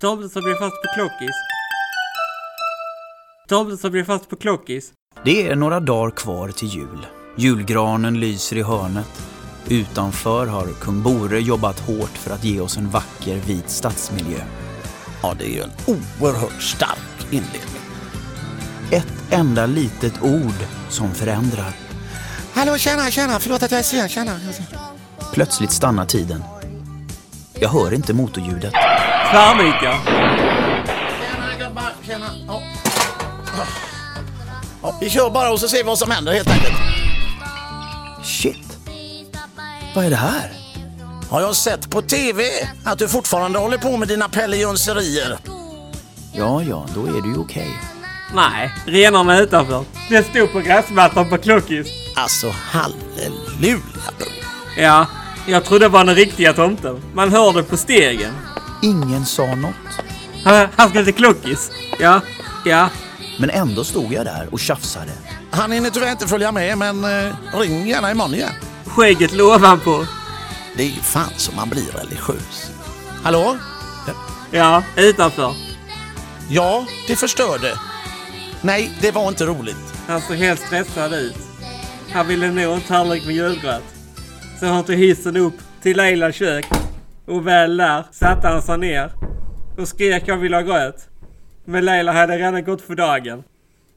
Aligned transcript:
Tobbe 0.00 0.28
som 0.28 0.42
blir 0.42 0.54
fast 0.54 0.82
på 0.82 0.88
klockis. 0.94 1.36
Tobbe 3.48 3.76
som 3.76 3.90
blir 3.90 4.04
fast 4.04 4.28
på 4.28 4.36
klockis. 4.36 4.92
Det 5.24 5.48
är 5.48 5.56
några 5.56 5.80
dagar 5.80 6.10
kvar 6.10 6.48
till 6.48 6.68
jul. 6.68 7.06
Julgranen 7.36 8.20
lyser 8.20 8.56
i 8.56 8.62
hörnet. 8.62 9.22
Utanför 9.68 10.46
har 10.46 10.66
kung 10.66 11.02
Bore 11.02 11.40
jobbat 11.40 11.80
hårt 11.80 12.18
för 12.18 12.30
att 12.30 12.44
ge 12.44 12.60
oss 12.60 12.76
en 12.76 12.90
vacker 12.90 13.36
vit 13.36 13.70
stadsmiljö. 13.70 14.38
Ja, 15.22 15.34
det 15.38 15.44
är 15.44 15.54
ju 15.54 15.62
en 15.62 15.72
oerhört 15.86 16.62
stark 16.62 17.24
inledning. 17.30 17.82
Ett 18.90 19.12
enda 19.30 19.66
litet 19.66 20.22
ord 20.22 20.66
som 20.88 21.14
förändrar. 21.14 21.72
Hallå, 22.52 22.78
tjena, 22.78 23.10
tjena, 23.10 23.38
förlåt 23.38 23.62
att 23.62 23.70
jag 23.70 23.78
är 23.78 23.84
sen, 23.84 24.08
tjena. 24.08 24.40
Plötsligt 25.32 25.72
stannar 25.72 26.06
tiden. 26.06 26.44
Jag 27.54 27.68
hör 27.68 27.94
inte 27.94 28.14
motorljudet. 28.14 28.74
Tvärnita. 29.30 29.98
Tjena 31.20 31.58
grabbar, 31.58 31.92
tjena. 32.06 32.26
Ja. 32.46 32.62
Ja, 34.82 34.98
vi 35.00 35.10
kör 35.10 35.30
bara 35.30 35.50
och 35.52 35.60
så 35.60 35.68
ser 35.68 35.76
vi 35.76 35.82
vad 35.82 35.98
som 35.98 36.10
händer 36.10 36.32
helt 36.32 36.50
enkelt. 36.50 36.74
Shit! 38.22 38.78
Vad 39.94 40.04
är 40.04 40.10
det 40.10 40.16
här? 40.16 40.52
Har 41.30 41.40
jag 41.40 41.56
sett 41.56 41.90
på 41.90 42.02
TV 42.02 42.44
att 42.84 42.98
du 42.98 43.08
fortfarande 43.08 43.58
håller 43.58 43.78
på 43.78 43.96
med 43.96 44.08
dina 44.08 44.28
pellejönserier? 44.28 45.38
Ja, 46.32 46.62
ja, 46.62 46.86
då 46.94 47.06
är 47.06 47.22
det 47.22 47.28
ju 47.28 47.36
okej. 47.38 47.78
Nej, 48.34 48.74
renarna 48.86 49.38
utanför. 49.38 49.84
Det 50.10 50.22
stod 50.22 50.52
på 50.52 50.60
gräsmattan 50.60 51.28
på 51.28 51.38
klockis. 51.38 51.86
Alltså 52.16 52.50
halleluja 52.50 53.82
bror. 54.18 54.28
Ja, 54.78 55.06
jag 55.46 55.64
trodde 55.64 55.84
det 55.84 55.88
var 55.88 56.04
den 56.04 56.14
riktiga 56.14 56.52
tomten. 56.52 57.02
Man 57.14 57.32
hör 57.32 57.52
det 57.52 57.62
på 57.62 57.76
stegen. 57.76 58.32
Ingen 58.82 59.26
sa 59.26 59.54
något. 59.54 59.74
Han, 60.44 60.68
han 60.76 60.90
ska 60.90 61.04
till 61.04 61.14
klockis. 61.14 61.70
Ja, 61.98 62.20
ja. 62.64 62.88
Men 63.40 63.50
ändå 63.50 63.84
stod 63.84 64.12
jag 64.12 64.24
där 64.26 64.48
och 64.50 64.60
tjafsade. 64.60 65.12
Han 65.50 65.72
hinner 65.72 65.90
tyvärr 65.90 66.10
inte 66.10 66.28
följa 66.28 66.52
med 66.52 66.78
men 66.78 67.04
eh, 67.04 67.34
ring 67.52 67.86
gärna 67.88 68.10
imorgon 68.10 68.34
igen. 68.34 68.52
Skägget 68.86 69.32
låg 69.32 69.54
ovanpå. 69.54 70.06
Det 70.76 70.82
är 70.82 70.86
ju 70.86 71.00
fan 71.00 71.30
som 71.36 71.56
man 71.56 71.68
blir 71.68 71.86
religiös. 71.92 72.70
Hallå? 73.22 73.56
Ja, 74.50 74.82
utanför. 74.96 75.54
Ja, 76.50 76.86
det 77.06 77.16
förstörde. 77.16 77.78
Nej, 78.60 78.92
det 79.00 79.10
var 79.10 79.28
inte 79.28 79.46
roligt. 79.46 79.94
Han 80.06 80.20
såg 80.20 80.36
helt 80.36 80.60
stressad 80.60 81.14
ut. 81.14 81.36
Han 82.12 82.26
ville 82.26 82.50
nog 82.50 82.74
en 82.74 82.80
tallrik 82.80 83.26
med 83.26 83.34
julgröt. 83.34 83.82
Så 84.60 84.66
han 84.66 84.84
tog 84.84 84.96
hissen 84.96 85.36
upp 85.36 85.54
till 85.82 85.96
Leilas 85.96 86.34
kök. 86.34 86.66
Och 87.28 87.46
väl 87.46 87.76
där 87.76 88.04
satte 88.12 88.48
han 88.48 88.62
sig 88.62 88.78
ner 88.78 89.12
och 89.78 89.88
skrek 89.88 90.22
jag 90.26 90.36
vill 90.36 90.54
ha 90.54 90.60
gröt. 90.60 91.08
Men 91.64 91.84
Leila 91.84 92.12
hade 92.12 92.36
redan 92.36 92.64
gått 92.64 92.82
för 92.82 92.94
dagen. 92.94 93.42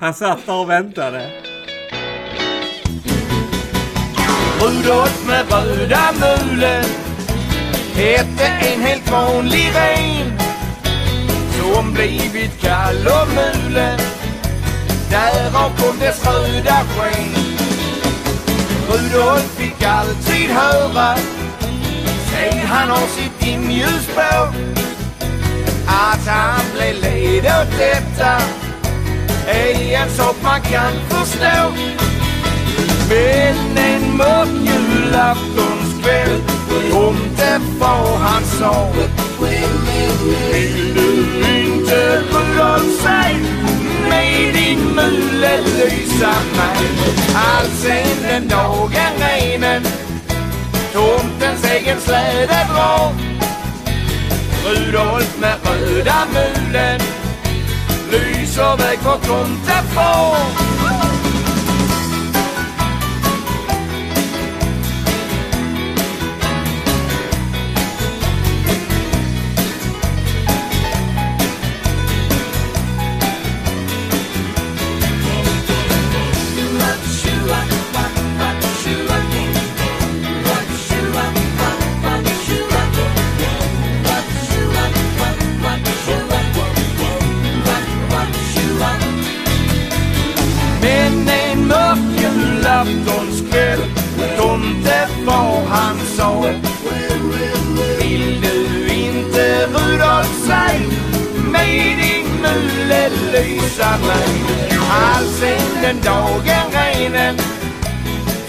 Han 0.00 0.14
satt 0.14 0.46
där 0.46 0.60
och 0.60 0.70
väntade. 0.70 1.30
Rudolf 4.60 5.26
med 5.26 5.52
röda 5.52 6.12
mulen 6.12 6.84
hette 7.94 8.46
en 8.46 8.80
helt 8.80 9.10
vanlig 9.10 9.70
ren 9.74 10.38
som 11.52 11.92
blivit 11.92 12.60
kall 12.60 13.06
och 13.06 13.28
mulen. 13.28 13.98
Därav 15.10 15.76
kom 15.76 15.98
dess 15.98 16.26
röda 16.26 16.84
sken. 16.84 17.34
Rudolf 18.88 19.56
fick 19.56 19.82
alltid 19.82 20.50
höra, 20.50 21.16
säg 22.34 22.58
han 22.66 22.90
har 22.90 23.06
sitt 23.06 23.40
dimljus 23.40 24.06
på, 24.14 24.48
att 25.86 26.26
han 26.26 26.60
blev 26.74 26.94
led 27.02 27.44
åt 27.44 27.78
detta 27.78 28.36
är 29.46 30.02
en 30.02 30.10
sak 30.10 30.36
man 30.42 30.60
kan 30.60 30.92
förstå. 31.08 31.72
Men 33.08 33.78
en 33.78 34.16
mörk 34.16 34.48
julaftonskväll 34.48 36.40
Tomtefar 36.90 38.18
han 38.18 38.44
sa 38.44 38.88
Vill 39.40 40.94
du 40.94 41.56
inte 41.56 42.18
Rudolf 42.18 43.02
säg 43.02 43.36
med 44.08 44.54
din 44.54 44.94
mule 44.94 45.58
lysa 45.78 46.34
mig 46.56 46.88
Allt 47.34 47.74
sen 47.82 48.22
den 48.22 48.48
dagen 48.48 49.12
renen 49.18 49.82
egen 51.74 52.00
släde 52.00 52.66
Rudolf 54.64 55.38
med 55.38 55.56
röda 55.64 56.26
mulen 56.32 57.00
Lyser 58.10 58.76
väg 58.76 58.98
för 58.98 59.18
tomtefar 59.18 61.03
med 101.74 101.96
din 102.02 102.26
mule 102.42 103.08
lysa 103.32 103.90
mig 104.06 104.30
Allsen 104.90 105.82
den 105.82 106.00
dagen 106.04 106.66
renen 106.72 107.36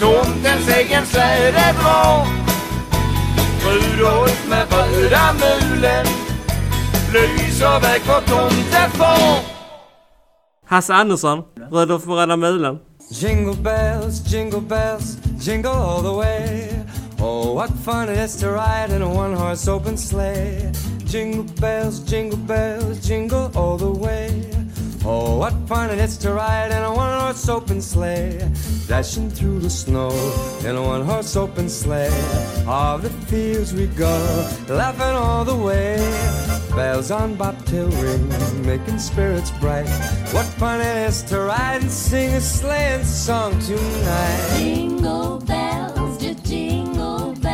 Tomtens 0.00 0.68
egen 0.68 1.06
släde 1.06 1.74
drar 1.80 2.26
Rudolf 3.64 4.48
med 4.48 4.66
röda 4.72 5.32
mulen 5.32 6.06
Lyser 7.12 7.80
väg 7.80 8.00
för 8.00 8.20
tomtefar 8.20 9.38
Hasse 10.68 10.94
Andersson, 10.94 11.42
Rudolf 11.70 12.06
med 12.06 12.16
röda 12.16 12.36
mulen. 12.36 12.78
Jingle 13.10 13.54
bells, 13.54 14.32
jingle 14.32 14.60
bells, 14.60 15.16
jingle 15.40 15.70
all 15.70 16.02
the 16.02 16.12
way. 16.12 16.68
Oh, 17.20 17.54
what 17.54 17.70
fun 17.84 18.08
it 18.08 18.18
is 18.18 18.36
to 18.40 18.50
ride 18.50 18.90
in 18.96 19.02
a 19.02 19.08
one 19.08 19.36
horse 19.36 19.68
open 19.68 19.96
sleigh. 19.96 20.72
Jingle 21.16 21.44
bells, 21.58 22.00
jingle 22.00 22.36
bells, 22.36 23.08
jingle 23.08 23.50
all 23.54 23.78
the 23.78 23.90
way. 23.90 24.50
Oh, 25.02 25.38
what 25.38 25.54
fun 25.66 25.88
it 25.88 25.98
is 25.98 26.18
to 26.18 26.34
ride 26.34 26.72
in 26.72 26.82
a 26.82 26.94
one 26.94 27.18
horse 27.18 27.48
open 27.48 27.80
sleigh. 27.80 28.38
Dashing 28.86 29.30
through 29.30 29.60
the 29.60 29.70
snow 29.70 30.10
in 30.62 30.76
a 30.76 30.82
one 30.82 31.06
horse 31.06 31.34
open 31.34 31.70
sleigh. 31.70 32.12
Of 32.66 33.00
the 33.00 33.08
fields 33.28 33.72
we 33.72 33.86
go, 33.86 34.14
laughing 34.68 35.16
all 35.16 35.46
the 35.46 35.56
way. 35.56 35.96
Bells 36.76 37.10
on 37.10 37.34
bobtail 37.34 37.88
ring, 38.02 38.28
making 38.66 38.98
spirits 38.98 39.50
bright. 39.52 39.88
What 40.34 40.44
fun 40.60 40.82
it 40.82 40.98
is 41.08 41.22
to 41.30 41.40
ride 41.40 41.80
and 41.80 41.90
sing 41.90 42.34
a 42.34 42.42
sleighing 42.42 43.04
song 43.04 43.58
tonight. 43.60 44.56
Jingle 44.58 45.38
bells, 45.38 46.18
jingle 46.18 47.32
bells, 47.32 47.45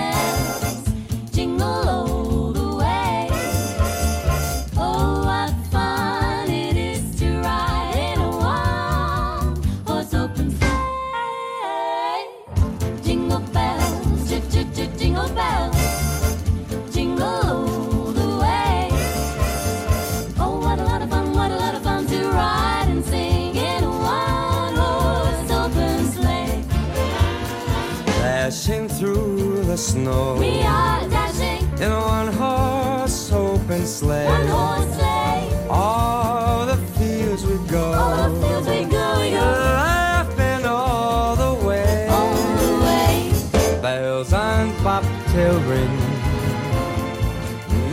dashing 28.52 28.86
through 28.86 29.64
the 29.64 29.78
snow. 29.78 30.36
We 30.38 30.60
are 30.60 31.08
dashing 31.08 31.66
in 31.80 31.90
a 31.90 32.00
one 32.00 32.30
horse 32.34 33.32
open 33.32 33.86
sleigh. 33.86 34.26
One 34.26 34.46
horse 34.46 34.94
sleigh. 34.94 35.68
All 35.70 36.66
the 36.66 36.76
fields 36.98 37.46
we 37.46 37.56
go. 37.70 37.94
All 37.94 38.28
the 38.28 38.46
fields 38.46 38.68
we 38.68 38.84
go. 38.84 39.06
We 39.20 39.30
go. 39.30 39.40
Laughing 39.40 40.66
all 40.66 41.34
the 41.34 41.66
way. 41.66 42.06
All 42.10 42.34
the 42.62 42.72
way. 42.84 43.80
Bells 43.80 44.34
on 44.34 44.68
bobtail 44.84 45.58
ring. 45.70 45.96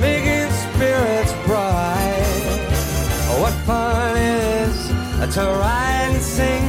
Making 0.01 0.51
spirits 0.65 1.33
bright. 1.47 2.59
What 3.39 3.53
fun 3.65 4.17
it 4.17 4.67
is 4.67 5.35
to 5.35 5.41
ride 5.41 6.09
and 6.11 6.21
sing 6.21 6.65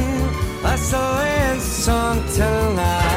a 0.63 0.77
sleighing 0.77 1.59
song 1.59 2.23
tonight. 2.29 3.10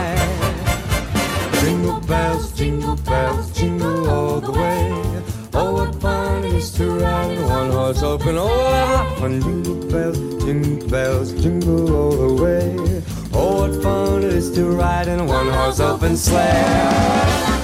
Jingle 1.95 2.09
bells, 2.09 2.53
jingle 2.53 2.97
bells, 2.97 3.53
jingle 3.53 4.11
all 4.11 4.41
the 4.41 4.51
way. 4.51 5.23
Oh, 5.53 5.75
what 5.75 5.95
fun 6.01 6.45
it 6.45 6.55
is 6.55 6.73
to 6.73 6.91
ride 6.91 7.31
in 7.31 7.45
one 7.45 7.71
horse 7.71 8.03
open. 8.03 8.35
Oh, 8.37 8.47
what 8.47 9.19
fun! 9.19 9.41
Jingle 9.41 9.77
bells, 9.89 10.19
jingle 10.45 10.89
bells, 10.89 11.33
jingle 11.41 11.95
all 11.95 12.11
the 12.11 12.43
way. 12.43 13.03
Oh, 13.33 13.69
what 13.69 13.81
fun 13.81 14.25
it 14.25 14.33
is 14.33 14.51
to 14.57 14.65
ride 14.71 15.07
in 15.07 15.21
a 15.21 15.25
one 15.25 15.47
horse 15.47 15.79
open 15.79 16.17
sleigh. 16.17 17.64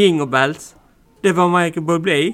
Jingle 0.00 0.26
Bells. 0.26 0.76
Det 1.22 1.32
var 1.32 1.48
Michael 1.48 1.86
Bublé. 1.86 2.32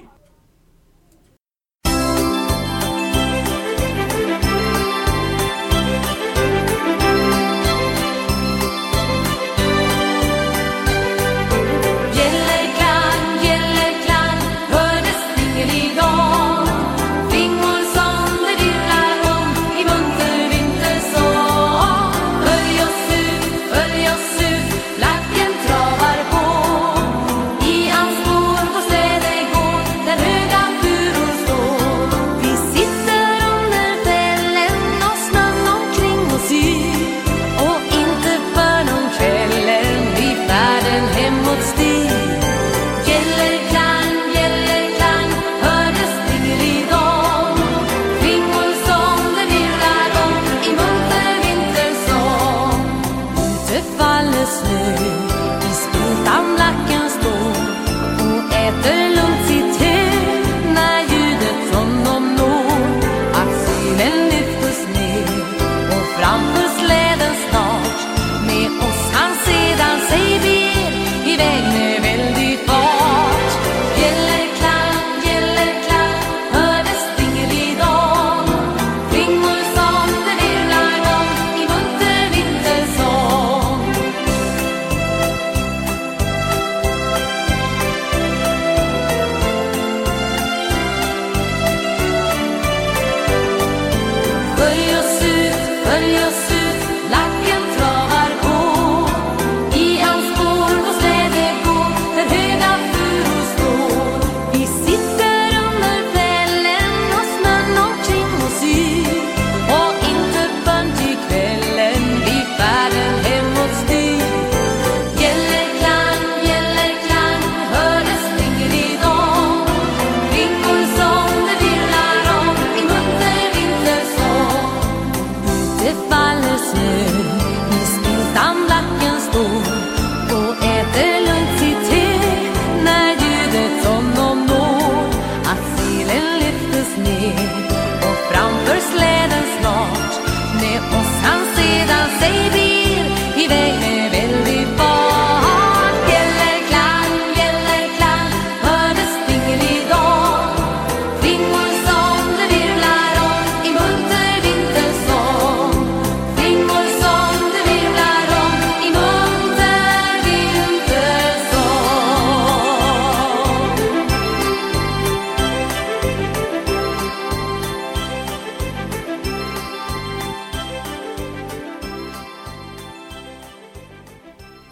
你。 136.96 137.45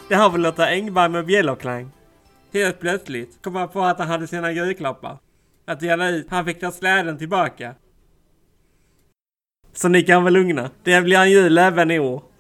Det 0.09 0.15
har 0.15 0.31
väl 0.31 0.41
Lotta 0.41 0.67
Engberg 0.67 1.09
med 1.09 1.27
bjällerklang. 1.27 1.91
Helt 2.53 2.81
plötsligt 2.81 3.43
kom 3.43 3.55
han 3.57 3.69
på 3.69 3.83
att 3.83 3.99
han 3.99 4.09
hade 4.09 4.27
sina 4.27 4.53
julklappar. 4.53 5.19
Att 5.67 5.81
dela 5.81 6.09
ut. 6.09 6.27
Han 6.31 6.45
fick 6.45 6.61
ta 6.61 6.71
släden 6.71 7.19
tillbaka. 7.19 7.75
Så 9.73 9.89
ni 9.89 10.03
kan 10.03 10.25
väl 10.25 10.33
lugna. 10.33 10.71
Det 10.83 11.01
blir 11.01 11.19
en 11.19 11.31
jul 11.31 11.59
även 11.59 11.91
i 11.91 11.99
år. 11.99 12.23